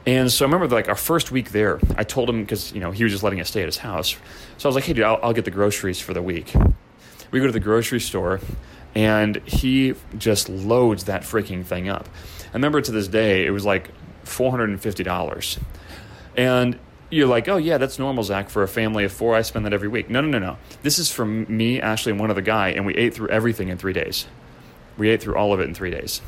And 0.06 0.32
so 0.32 0.46
I 0.46 0.48
remember 0.48 0.74
like 0.74 0.88
our 0.88 0.96
first 0.96 1.32
week 1.32 1.52
there, 1.52 1.80
I 1.98 2.04
told 2.04 2.30
him 2.30 2.42
because 2.42 2.72
you 2.74 2.80
know 2.80 2.92
he 2.92 3.04
was 3.04 3.12
just 3.12 3.24
letting 3.24 3.42
us 3.42 3.50
stay 3.50 3.62
at 3.62 3.68
his 3.68 3.78
house. 3.78 4.16
So 4.58 4.68
I 4.68 4.70
was 4.70 4.76
like, 4.76 4.86
"Hey, 4.86 4.94
dude, 4.94 5.04
I'll, 5.04 5.20
I'll 5.22 5.34
get 5.34 5.46
the 5.46 5.52
groceries 5.52 6.00
for 6.00 6.14
the 6.14 6.22
week." 6.22 6.54
We 7.30 7.42
go 7.42 7.46
to 7.46 7.52
the 7.52 7.60
grocery 7.60 8.00
store, 8.00 8.40
and 8.96 9.36
he 9.46 9.96
just 10.18 10.48
loads 10.48 11.04
that 11.06 11.24
freaking 11.24 11.66
thing 11.66 11.90
up. 11.90 12.08
I 12.50 12.54
remember 12.54 12.80
to 12.80 12.92
this 12.92 13.10
day, 13.10 13.46
it 13.46 13.52
was 13.52 13.66
like 13.66 13.92
four 14.24 14.50
hundred 14.50 14.70
and 14.70 14.82
fifty 14.82 15.04
dollars, 15.04 15.60
and 16.38 16.80
you're 17.10 17.28
like, 17.28 17.48
oh 17.48 17.58
yeah, 17.58 17.78
that's 17.78 18.00
normal, 18.00 18.24
Zach. 18.24 18.50
For 18.50 18.64
a 18.64 18.68
family 18.68 19.04
of 19.04 19.12
four, 19.12 19.36
I 19.36 19.42
spend 19.42 19.66
that 19.66 19.74
every 19.74 19.88
week. 19.88 20.10
No, 20.10 20.22
no, 20.22 20.28
no, 20.28 20.40
no. 20.40 20.58
This 20.84 21.00
is 21.00 21.12
for 21.12 21.26
me, 21.26 21.80
Ashley, 21.80 22.12
and 22.12 22.20
one 22.20 22.30
other 22.30 22.42
guy, 22.42 22.70
and 22.70 22.86
we 22.86 22.94
ate 22.96 23.14
through 23.14 23.30
everything 23.30 23.70
in 23.70 23.78
three 23.78 23.94
days. 23.94 24.26
We 24.98 25.10
ate 25.10 25.22
through 25.22 25.36
all 25.36 25.54
of 25.54 25.60
it 25.60 25.68
in 25.68 25.74
three 25.74 25.92
days. 25.92 26.22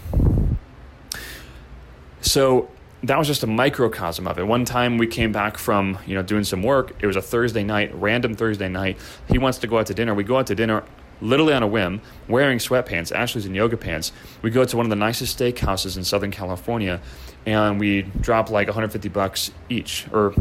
So 2.21 2.69
that 3.03 3.17
was 3.17 3.27
just 3.27 3.43
a 3.43 3.47
microcosm 3.47 4.27
of 4.27 4.37
it. 4.39 4.45
One 4.45 4.65
time 4.65 4.97
we 4.97 5.07
came 5.07 5.31
back 5.31 5.57
from 5.57 5.97
you 6.05 6.15
know 6.15 6.21
doing 6.21 6.43
some 6.43 6.63
work. 6.63 6.95
It 7.01 7.07
was 7.07 7.15
a 7.15 7.21
Thursday 7.21 7.63
night, 7.63 7.93
random 7.95 8.33
Thursday 8.35 8.69
night. 8.69 8.97
He 9.29 9.37
wants 9.37 9.57
to 9.59 9.67
go 9.67 9.79
out 9.79 9.87
to 9.87 9.93
dinner. 9.93 10.13
We 10.13 10.23
go 10.23 10.37
out 10.37 10.47
to 10.47 10.55
dinner 10.55 10.83
literally 11.21 11.53
on 11.53 11.63
a 11.63 11.67
whim, 11.67 12.01
wearing 12.27 12.59
sweatpants. 12.59 13.13
Ashley's 13.13 13.45
in 13.45 13.53
yoga 13.53 13.77
pants. 13.77 14.11
We 14.41 14.51
go 14.51 14.63
to 14.63 14.77
one 14.77 14.85
of 14.85 14.89
the 14.89 14.95
nicest 14.95 15.37
steakhouses 15.37 15.97
in 15.97 16.03
Southern 16.03 16.31
California, 16.31 17.01
and 17.45 17.79
we 17.79 18.03
drop 18.03 18.49
like 18.49 18.67
150 18.67 19.09
bucks 19.09 19.51
each, 19.69 20.05
or 20.11 20.33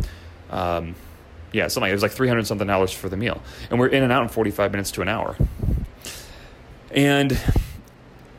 um, 0.51 0.95
yeah, 1.53 1.69
something. 1.69 1.91
It 1.91 1.95
was 1.95 2.03
like 2.03 2.13
300 2.13 2.47
something 2.47 2.67
dollars 2.67 2.93
for 2.93 3.09
the 3.09 3.17
meal, 3.17 3.43
and 3.71 3.79
we're 3.79 3.89
in 3.89 4.03
and 4.03 4.13
out 4.13 4.23
in 4.23 4.29
45 4.29 4.71
minutes 4.71 4.91
to 4.93 5.03
an 5.03 5.09
hour. 5.09 5.37
And 6.91 7.39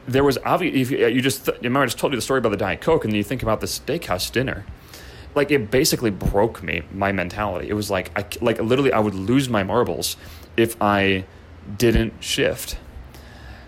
there 0.07 0.23
was 0.23 0.37
obvious. 0.45 0.89
You, 0.89 1.07
you 1.07 1.21
just 1.21 1.45
th- 1.45 1.57
remember 1.57 1.81
I 1.81 1.85
just 1.85 1.99
told 1.99 2.13
you 2.13 2.17
the 2.17 2.21
story 2.21 2.39
about 2.39 2.49
the 2.49 2.57
diet 2.57 2.81
coke, 2.81 3.03
and 3.03 3.11
then 3.11 3.17
you 3.17 3.23
think 3.23 3.43
about 3.43 3.61
the 3.61 3.67
steakhouse 3.67 4.31
dinner. 4.31 4.65
Like 5.35 5.51
it 5.51 5.69
basically 5.69 6.09
broke 6.09 6.63
me, 6.63 6.83
my 6.91 7.11
mentality. 7.11 7.69
It 7.69 7.73
was 7.73 7.91
like 7.91 8.11
I 8.17 8.25
like 8.41 8.59
literally 8.59 8.91
I 8.91 8.99
would 8.99 9.15
lose 9.15 9.49
my 9.49 9.63
marbles 9.63 10.17
if 10.57 10.79
I 10.81 11.25
didn't 11.77 12.13
shift. 12.23 12.77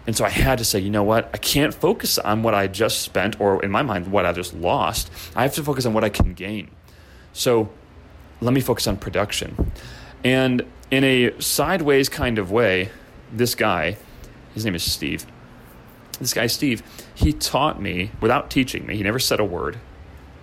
And 0.08 0.18
so 0.18 0.26
I 0.26 0.30
had 0.30 0.58
to 0.58 0.66
say, 0.66 0.80
you 0.80 0.90
know 0.90 1.04
what? 1.04 1.30
I 1.32 1.38
can't 1.38 1.74
focus 1.74 2.18
on 2.18 2.42
what 2.42 2.56
I 2.56 2.66
just 2.66 3.02
spent, 3.02 3.40
or 3.40 3.64
in 3.64 3.70
my 3.70 3.84
mind, 3.84 4.08
what 4.12 4.26
I 4.26 4.34
just 4.34 4.54
lost. 4.54 5.12
I 5.36 5.44
have 5.44 5.54
to 5.54 5.64
focus 5.64 5.86
on 5.86 5.94
what 5.94 6.04
I 6.04 6.10
can 6.10 6.34
gain. 6.34 6.72
So 7.34 7.70
let 8.42 8.54
me 8.54 8.62
focus 8.62 8.88
on 8.88 8.98
production. 8.98 9.72
And 10.24 10.66
in 10.90 11.04
a 11.04 11.40
sideways 11.40 12.10
kind 12.10 12.38
of 12.38 12.52
way, 12.52 12.90
this 13.32 13.56
guy, 13.56 13.98
his 14.54 14.66
name 14.66 14.76
is 14.76 14.84
Steve. 14.84 15.26
This 16.20 16.34
guy, 16.34 16.48
Steve, 16.48 16.84
he 17.16 17.34
taught 17.34 17.82
me 17.82 18.12
without 18.20 18.52
teaching 18.52 18.86
me, 18.86 18.98
he 18.98 19.04
never 19.04 19.20
said 19.20 19.40
a 19.40 19.46
word, 19.46 19.80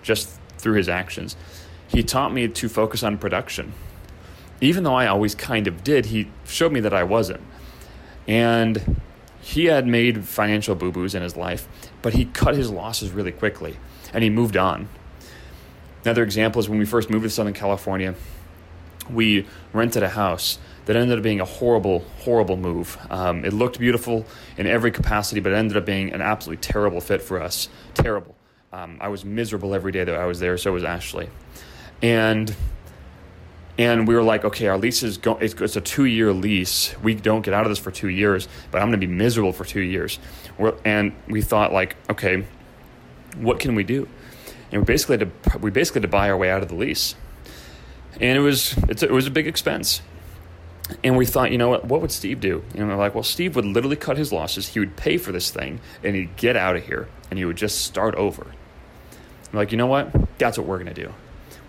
just 0.03 0.41
through 0.57 0.75
his 0.75 0.89
actions. 0.89 1.37
He 1.87 2.03
taught 2.03 2.33
me 2.33 2.49
to 2.49 2.69
focus 2.69 3.03
on 3.03 3.19
production. 3.19 3.73
Even 4.61 4.83
though 4.85 4.95
I 4.95 5.07
always 5.07 5.35
kind 5.35 5.67
of 5.67 5.85
did, 5.85 6.07
he 6.07 6.29
showed 6.45 6.73
me 6.73 6.81
that 6.81 6.93
I 6.93 7.05
wasn't. 7.05 7.43
And 8.27 9.01
he 9.41 9.67
had 9.67 9.87
made 9.87 10.25
financial 10.25 10.75
boo 10.75 10.91
boos 10.91 11.15
in 11.15 11.23
his 11.23 11.37
life, 11.37 11.69
but 12.03 12.15
he 12.15 12.27
cut 12.27 12.55
his 12.55 12.71
losses 12.71 13.13
really 13.13 13.33
quickly 13.33 13.77
and 14.13 14.25
he 14.25 14.31
moved 14.31 14.57
on. 14.57 14.89
Another 16.05 16.23
example 16.23 16.61
is 16.61 16.69
when 16.69 16.79
we 16.79 16.85
first 16.85 17.11
moved 17.11 17.25
to 17.25 17.31
Southern 17.31 17.55
California, 17.55 18.15
we 19.11 19.47
rented 19.73 20.03
a 20.03 20.09
house 20.09 20.59
that 20.87 20.97
ended 20.97 21.19
up 21.19 21.23
being 21.23 21.41
a 21.41 21.45
horrible, 21.45 22.01
horrible 22.21 22.57
move. 22.57 22.99
Um, 23.11 23.45
it 23.45 23.53
looked 23.53 23.79
beautiful 23.79 24.27
in 24.57 24.67
every 24.67 24.91
capacity, 24.91 25.41
but 25.41 25.53
it 25.53 25.57
ended 25.57 25.77
up 25.77 25.85
being 25.85 26.13
an 26.13 26.23
absolutely 26.23 26.63
terrible 26.63 27.01
fit 27.01 27.21
for 27.21 27.41
us. 27.43 27.69
Terrible. 27.95 28.35
Um, 28.73 28.99
I 29.01 29.09
was 29.09 29.25
miserable 29.25 29.75
every 29.75 29.93
day 29.93 30.05
that 30.05 30.15
I 30.15 30.27
was 30.27 30.41
there, 30.41 30.57
so 30.57 30.73
was 30.73 30.85
Ashley. 30.85 31.29
And 32.03 32.55
and 33.79 34.09
we 34.09 34.15
were 34.15 34.23
like, 34.23 34.45
okay, 34.45 34.67
our 34.67 34.77
lease 34.77 35.05
is 35.05 35.19
go- 35.19 35.39
it's, 35.41 35.77
a 35.77 35.81
two 35.81 36.05
year 36.05 36.33
lease. 36.33 36.97
We 37.01 37.15
don't 37.15 37.43
get 37.43 37.55
out 37.55 37.65
of 37.65 37.71
this 37.71 37.79
for 37.79 37.93
two 37.93 38.09
years, 38.09 38.49
but 38.73 38.83
I'm 38.83 38.89
going 38.89 39.01
to 39.01 39.07
be 39.07 39.13
miserable 39.13 39.53
for 39.53 39.65
two 39.65 39.81
years. 39.81 40.19
We're, 40.59 40.75
and 40.85 41.13
we 41.29 41.43
thought 41.43 41.73
like, 41.73 41.95
okay, 42.11 42.45
what 43.37 43.61
can 43.61 43.77
we 43.77 43.85
do? 43.85 44.09
And 44.71 44.83
we 44.83 44.85
basically 44.85 45.19
had 45.19 45.43
to, 45.45 45.59
we 45.59 45.71
basically 45.71 46.01
had 46.01 46.11
to 46.11 46.13
buy 46.13 46.31
our 46.31 46.37
way 46.37 46.51
out 46.51 46.63
of 46.63 46.69
the 46.69 46.75
lease, 46.75 47.15
and 48.21 48.37
it 48.37 48.41
was 48.41 48.77
it 48.89 49.11
was 49.11 49.27
a 49.27 49.31
big 49.31 49.47
expense. 49.47 50.03
And 51.05 51.19
we 51.19 51.27
thought, 51.27 51.53
you 51.53 51.59
know 51.59 51.69
what? 51.69 51.85
What 51.85 52.01
would 52.01 52.13
Steve 52.13 52.41
do? 52.41 52.65
You 52.75 52.81
know, 52.81 52.87
we're 52.87 52.97
like, 52.97 53.15
well, 53.15 53.25
Steve 53.25 53.57
would 53.57 53.65
literally 53.67 53.97
cut 53.97 54.17
his 54.17 54.33
losses. 54.33 54.69
He 54.69 54.81
would 54.81 54.97
pay 54.97 55.19
for 55.19 55.33
this 55.33 55.51
thing, 55.51 55.81
and 56.03 56.17
he'd 56.17 56.37
get 56.37 56.57
out 56.57 56.77
of 56.77 56.87
here, 56.87 57.09
and 57.31 57.39
he 57.39 57.45
would 57.45 57.57
just 57.57 57.83
start 57.83 58.15
over. 58.15 58.47
We're 59.53 59.61
like, 59.61 59.73
you 59.73 59.79
know 59.79 59.87
what? 59.87 60.39
That's 60.39 60.59
what 60.59 60.67
we're 60.67 60.83
to 60.83 60.95
do. 60.95 61.13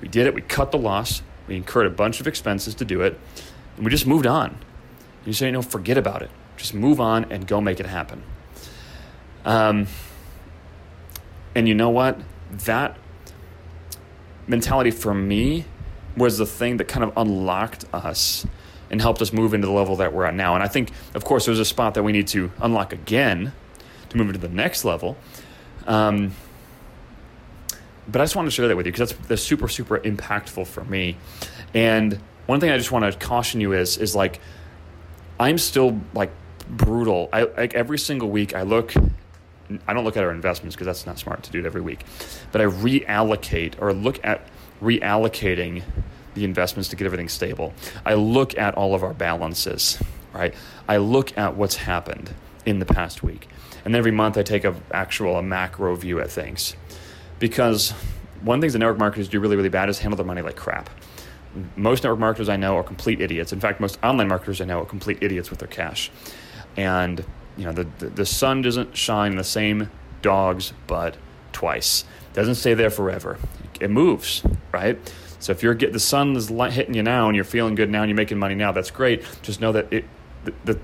We 0.02 0.08
did 0.08 0.28
it. 0.28 0.34
We 0.34 0.42
cut 0.42 0.72
the 0.72 0.78
loss. 0.78 1.22
We 1.48 1.56
incurred 1.56 1.88
a 1.88 1.90
bunch 1.92 2.20
of 2.20 2.28
expenses 2.28 2.76
to 2.76 2.86
do 2.86 3.02
it, 3.02 3.20
and 3.76 3.86
we 3.86 3.92
just 3.92 4.08
moved 4.08 4.28
on. 4.28 4.58
You 5.26 5.34
say, 5.34 5.52
no, 5.52 5.62
forget 5.62 5.98
about 5.98 6.22
it. 6.22 6.30
Just 6.58 6.74
move 6.74 7.00
on 7.00 7.26
and 7.32 7.48
go 7.48 7.62
make 7.62 7.80
it 7.80 7.86
happen. 7.86 8.24
Um, 9.46 9.88
and 11.56 11.68
you 11.68 11.74
know 11.74 11.90
what? 11.90 12.20
That 12.52 12.98
mentality 14.48 14.92
for 14.92 15.14
me 15.14 15.66
was 16.18 16.38
the 16.38 16.46
thing 16.46 16.78
that 16.78 16.88
kind 16.88 17.04
of 17.04 17.14
unlocked 17.16 17.86
us 17.94 18.46
and 18.90 19.02
helped 19.02 19.22
us 19.22 19.32
move 19.32 19.54
into 19.54 19.68
the 19.68 19.74
level 19.74 19.98
that 19.98 20.14
we're 20.14 20.26
at 20.26 20.34
now. 20.34 20.56
And 20.56 20.64
I 20.64 20.68
think, 20.68 20.92
of 21.14 21.24
course, 21.24 21.46
there's 21.46 21.60
a 21.60 21.66
spot 21.66 21.94
that 21.94 22.04
we 22.04 22.12
need 22.12 22.28
to 22.30 22.52
unlock 22.60 22.92
again 22.92 23.54
to 24.10 24.18
move 24.18 24.28
into 24.28 24.40
the 24.40 24.50
next 24.50 24.84
level. 24.84 25.16
Um, 25.86 26.34
but 28.08 28.22
I 28.22 28.24
just 28.24 28.36
wanted 28.36 28.48
to 28.48 28.56
share 28.56 28.68
that 28.68 28.76
with 28.76 28.88
you 28.88 28.92
because 28.92 29.12
that's, 29.12 29.28
that's 29.28 29.44
super, 29.44 29.68
super 29.68 30.00
impactful 30.00 30.66
for 30.66 30.84
me. 30.84 31.18
And 31.74 32.20
one 32.48 32.60
thing 32.60 32.72
I 32.72 32.78
just 32.78 32.92
want 32.92 33.12
to 33.12 33.18
caution 33.26 33.62
you 33.62 33.74
is, 33.74 33.98
is 33.98 34.16
like, 34.16 34.40
I'm 35.40 35.60
still 35.60 36.02
like 36.14 36.32
brutal. 36.68 37.30
I 37.32 37.44
like 37.44 37.76
every 37.76 38.00
single 38.00 38.30
week 38.30 38.56
I 38.56 38.64
look 38.64 38.94
I 39.88 39.94
don't 39.94 40.04
look 40.04 40.18
at 40.18 40.24
our 40.24 40.32
investments 40.32 40.76
because 40.76 40.86
that's 40.86 41.06
not 41.06 41.20
smart 41.20 41.44
to 41.44 41.52
do 41.52 41.60
it 41.60 41.66
every 41.66 41.82
week. 41.82 42.06
But 42.52 42.62
I 42.62 42.66
reallocate 42.66 43.80
or 43.82 43.94
look 43.94 44.20
at 44.24 44.48
reallocating 44.82 45.84
the 46.34 46.44
investments 46.44 46.90
to 46.90 46.96
get 46.96 47.06
everything 47.06 47.30
stable. 47.30 47.74
I 48.06 48.14
look 48.14 48.58
at 48.58 48.76
all 48.76 48.96
of 48.96 49.04
our 49.04 49.14
balances, 49.14 50.02
right? 50.34 50.54
I 50.88 50.98
look 50.98 51.38
at 51.38 51.56
what's 51.56 51.76
happened 51.76 52.34
in 52.66 52.80
the 52.80 52.86
past 52.86 53.24
week. 53.24 53.48
And 53.86 53.96
every 53.96 54.12
month 54.12 54.38
I 54.38 54.44
take 54.44 54.64
a 54.64 54.76
actual 54.92 55.38
a 55.38 55.44
macro 55.44 55.96
view 55.96 56.20
at 56.20 56.30
things. 56.30 56.76
Because 57.40 57.92
one 58.42 58.64
of 58.64 58.72
the 58.72 58.80
network 58.80 59.00
marketers 59.00 59.28
do 59.28 59.40
really, 59.40 59.56
really 59.56 59.70
bad 59.70 59.90
is 59.90 60.00
handle 60.00 60.18
their 60.18 60.26
money 60.26 60.42
like 60.42 60.56
crap. 60.56 60.90
Most 61.76 62.04
network 62.04 62.20
marketers 62.20 62.50
I 62.50 62.58
know 62.58 62.78
are 62.78 62.84
complete 62.84 63.22
idiots. 63.22 63.52
In 63.52 63.60
fact, 63.60 63.80
most 63.80 63.98
online 64.04 64.28
marketers 64.28 64.62
I 64.62 64.66
know 64.66 64.82
are 64.82 64.86
complete 64.86 65.18
idiots 65.22 65.50
with 65.50 65.60
their 65.60 65.68
cash. 65.68 66.12
And 66.78 67.26
you 67.60 67.66
know, 67.66 67.74
the, 67.74 67.84
the, 68.00 68.10
the 68.10 68.26
sun 68.26 68.62
doesn't 68.62 68.96
shine 68.96 69.36
the 69.36 69.44
same 69.44 69.92
dog's 70.22 70.72
butt 70.88 71.18
twice. 71.52 72.06
It 72.32 72.36
doesn't 72.36 72.56
stay 72.56 72.74
there 72.74 72.90
forever. 72.90 73.38
It 73.82 73.92
moves, 73.92 74.44
right? 74.72 74.98
So 75.40 75.52
if 75.52 75.62
you're 75.62 75.74
get 75.74 75.92
the 75.92 76.00
sun 76.00 76.38
is 76.38 76.48
hitting 76.48 76.94
you 76.94 77.04
now 77.04 77.28
and 77.28 77.36
you're 77.36 77.44
feeling 77.44 77.76
good 77.76 77.90
now 77.90 78.02
and 78.02 78.10
you're 78.10 78.16
making 78.16 78.40
money 78.40 78.56
now, 78.56 78.72
that's 78.72 78.92
great. 78.92 79.26
Just 79.42 79.60
know 79.60 79.74
that 79.74 79.92
it 79.92 80.06
the, 80.46 80.54
the, 80.64 80.80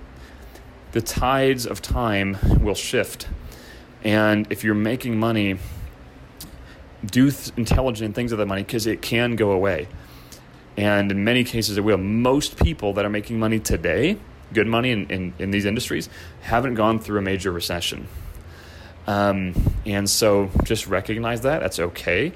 the 0.91 1.01
tides 1.01 1.65
of 1.65 1.82
time 1.82 2.38
will 2.60 2.75
shift. 2.75 3.29
And 4.03 4.46
if 4.50 4.65
you're 4.65 4.75
making 4.75 5.17
money, 5.17 5.58
do 7.05 7.32
th- 7.32 7.51
intelligent 7.55 8.15
things 8.15 8.32
with 8.32 8.39
that 8.39 8.48
money 8.48 8.63
because 8.63 8.86
it 8.86 9.01
can 9.01 9.38
go 9.38 9.51
away. 9.51 9.88
And 10.75 11.10
in 11.10 11.24
many 11.24 11.46
cases, 11.46 11.77
it 11.77 11.86
will. 11.86 11.98
Most 11.98 12.58
people 12.62 12.91
that 12.94 13.05
are 13.05 13.10
making 13.10 13.39
money 13.39 13.60
today 13.60 14.17
good 14.54 14.68
money 14.68 14.92
in, 14.92 15.10
in, 15.10 15.34
in 15.40 15.52
these 15.52 15.66
industries 15.66 16.10
haven't 16.42 16.75
gone 16.75 17.00
through 17.00 17.20
a 17.20 17.22
major 17.22 17.52
recession. 17.52 18.08
Um, 19.08 19.54
and 19.86 20.10
so 20.10 20.50
just 20.64 20.88
recognize 20.88 21.42
that. 21.42 21.60
That's 21.60 21.80
okay. 21.80 22.34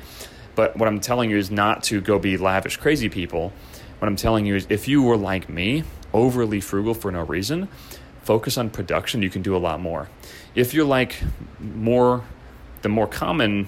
But 0.56 0.78
what 0.78 0.88
I'm 0.88 1.00
telling 1.00 1.30
you 1.30 1.38
is 1.38 1.50
not 1.50 1.84
to 1.84 2.01
go 2.01 2.20
be 2.20 2.38
lavish, 2.38 2.78
crazy 2.78 3.10
people. 3.10 3.54
What 4.00 4.08
I'm 4.08 4.16
telling 4.16 4.46
you 4.46 4.56
is 4.56 4.68
if 4.70 4.88
you 4.88 5.01
were 5.01 5.18
like 5.18 5.50
me, 5.50 5.84
overly 6.13 6.62
frugal 6.62 6.94
for 6.94 7.12
no 7.12 7.24
reason, 7.24 7.68
focus 8.24 8.58
on 8.58 8.70
production, 8.70 9.22
you 9.22 9.30
can 9.30 9.42
do 9.42 9.56
a 9.56 9.58
lot 9.58 9.80
more. 9.80 10.10
If 10.56 10.74
you're 10.74 10.86
like 10.86 11.16
more, 11.60 12.24
the 12.82 12.89
more 12.89 13.08
common 13.08 13.68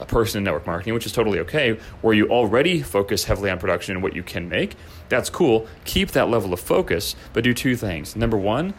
a 0.00 0.06
person 0.06 0.38
in 0.38 0.44
network 0.44 0.66
marketing, 0.66 0.94
which 0.94 1.06
is 1.06 1.12
totally 1.12 1.38
okay, 1.40 1.78
where 2.00 2.14
you 2.14 2.28
already 2.28 2.82
focus 2.82 3.24
heavily 3.24 3.50
on 3.50 3.58
production 3.58 3.94
and 3.94 4.02
what 4.02 4.14
you 4.14 4.22
can 4.22 4.48
make, 4.48 4.76
that's 5.08 5.30
cool. 5.30 5.66
Keep 5.84 6.12
that 6.12 6.28
level 6.28 6.52
of 6.52 6.60
focus, 6.60 7.16
but 7.32 7.44
do 7.44 7.54
two 7.54 7.76
things. 7.76 8.16
Number 8.16 8.36
one, 8.36 8.74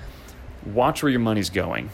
watch 0.65 1.01
where 1.01 1.09
your 1.09 1.19
money's 1.19 1.49
going. 1.49 1.89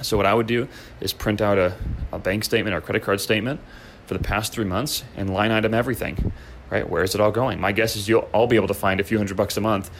So, 0.00 0.16
what 0.16 0.26
I 0.26 0.34
would 0.34 0.46
do 0.46 0.68
is 1.00 1.12
print 1.12 1.40
out 1.40 1.58
a, 1.58 1.74
a 2.12 2.18
bank 2.18 2.44
statement 2.44 2.74
or 2.74 2.80
credit 2.80 3.02
card 3.02 3.20
statement 3.20 3.60
for 4.06 4.14
the 4.14 4.22
past 4.22 4.52
three 4.52 4.64
months 4.64 5.04
and 5.16 5.28
line 5.28 5.50
item 5.50 5.74
everything, 5.74 6.32
right? 6.70 6.88
Where 6.88 7.02
is 7.02 7.14
it 7.14 7.20
all 7.20 7.32
going? 7.32 7.60
My 7.60 7.72
guess 7.72 7.96
is 7.96 8.08
you'll 8.08 8.28
all 8.32 8.46
be 8.46 8.56
able 8.56 8.68
to 8.68 8.74
find 8.74 9.00
a 9.00 9.04
few 9.04 9.18
hundred 9.18 9.36
bucks 9.36 9.56
a 9.56 9.60
month 9.60 9.90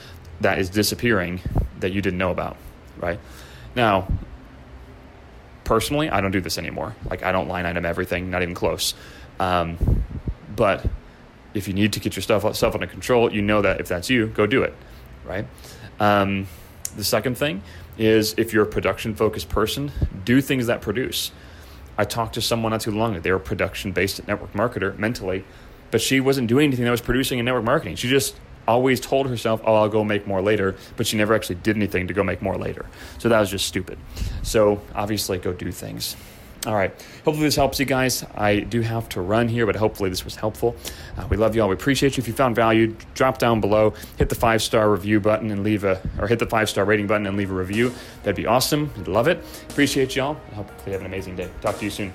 that 0.41 0.59
is 0.59 0.71
disappearing 0.71 1.41
that 1.81 1.93
you 1.93 2.01
didn't 2.01 2.19
know 2.19 2.31
about, 2.31 2.57
right? 2.97 3.19
Now, 3.75 4.09
personally, 5.69 6.09
I 6.09 6.23
don't 6.23 6.31
do 6.31 6.41
this 6.41 6.57
anymore. 6.57 6.97
Like 7.11 7.23
I 7.23 7.31
don't 7.31 7.47
line 7.47 7.67
item 7.67 7.85
everything, 7.85 8.31
not 8.31 8.41
even 8.41 8.55
close. 8.55 8.95
Um, 9.39 10.03
but 10.57 10.85
if 11.53 11.69
you 11.69 11.75
need 11.75 11.93
to 11.93 12.01
get 12.01 12.17
your 12.17 12.23
stuff 12.23 12.43
self 12.57 12.75
under 12.75 12.87
control, 12.87 13.31
you 13.31 13.43
know 13.43 13.61
that 13.61 13.79
if 13.79 13.87
that's 13.87 14.09
you, 14.09 14.29
go 14.29 14.47
do 14.47 14.63
it, 14.63 14.75
right? 15.27 15.47
Um, 16.01 16.47
the 16.97 17.05
second 17.05 17.37
thing 17.37 17.63
is 17.99 18.35
if 18.39 18.55
you're 18.55 18.63
a 18.63 18.67
production 18.67 19.15
focused 19.15 19.51
person, 19.51 19.93
do 20.25 20.41
things 20.41 20.69
that 20.69 20.81
produce. 20.81 21.33
I 21.99 22.05
talked 22.05 22.35
to 22.35 22.41
someone 22.41 22.73
not 22.73 22.81
too 22.81 22.91
long 22.91 23.13
ago. 23.13 23.21
They 23.21 23.31
were 23.31 23.37
a 23.37 23.41
production 23.41 23.93
based 23.93 24.27
network 24.27 24.55
marketer 24.55 24.97
mentally, 24.99 25.45
but 25.91 26.01
she 26.01 26.19
wasn't 26.19 26.49
doing 26.49 26.69
anything 26.69 26.87
that 26.87 26.91
was 26.91 27.03
producing 27.03 27.41
in 27.41 27.45
network 27.45 27.65
marketing. 27.65 27.97
She 27.97 28.09
just 28.09 28.37
always 28.69 29.01
told 29.01 29.29
herself, 29.29 29.61
oh, 29.65 29.75
I'll 29.75 29.89
go 29.89 30.05
make 30.05 30.27
more 30.27 30.41
later, 30.41 30.77
but 30.97 31.07
she 31.07 31.17
never 31.17 31.35
actually 31.35 31.57
did 31.57 31.77
anything 31.77 32.07
to 32.09 32.15
go 32.15 32.23
make 32.23 32.41
more 32.43 32.57
later. 32.57 32.87
So 33.19 33.29
that 33.29 33.41
was 33.41 33.51
just 33.51 33.67
stupid. 33.67 33.99
So 34.43 34.81
obviously, 34.95 35.39
go 35.39 35.53
do 35.53 35.73
things. 35.73 36.17
All 36.67 36.75
right. 36.75 36.91
Hopefully, 37.25 37.47
this 37.47 37.55
helps 37.57 37.79
you 37.79 37.87
guys. 37.87 38.25
I 38.35 38.61
do 38.61 38.81
have 38.81 39.09
to 39.11 39.21
run 39.21 39.49
here, 39.49 39.65
but 39.65 39.77
hopefully, 39.77 40.11
this 40.11 40.25
was 40.25 40.35
helpful. 40.35 40.75
Uh, 41.17 41.27
we 41.31 41.37
love 41.37 41.55
you 41.55 41.63
all. 41.63 41.69
We 41.69 41.75
appreciate 41.75 42.17
you. 42.17 42.21
If 42.21 42.27
you 42.29 42.35
found 42.35 42.57
value, 42.57 42.97
drop 43.15 43.39
down 43.39 43.61
below, 43.61 43.95
hit 44.17 44.29
the 44.29 44.35
five 44.35 44.61
star 44.61 44.91
review 44.91 45.21
button 45.21 45.51
and 45.51 45.63
leave 45.63 45.85
a, 45.85 46.01
or 46.19 46.27
hit 46.27 46.41
the 46.41 46.47
five 46.47 46.69
star 46.69 46.85
rating 46.85 47.07
button 47.07 47.27
and 47.27 47.37
leave 47.37 47.51
a 47.53 47.55
review. 47.55 47.93
That'd 48.23 48.37
be 48.37 48.47
awesome. 48.47 48.93
We'd 48.97 49.09
love 49.09 49.29
it. 49.29 49.45
Appreciate 49.71 50.17
y'all. 50.17 50.37
I 50.51 50.57
hope 50.57 50.71
you 50.85 50.93
have 50.93 51.01
an 51.01 51.07
amazing 51.07 51.37
day. 51.37 51.49
Talk 51.61 51.79
to 51.79 51.85
you 51.85 51.91
soon. 51.91 52.13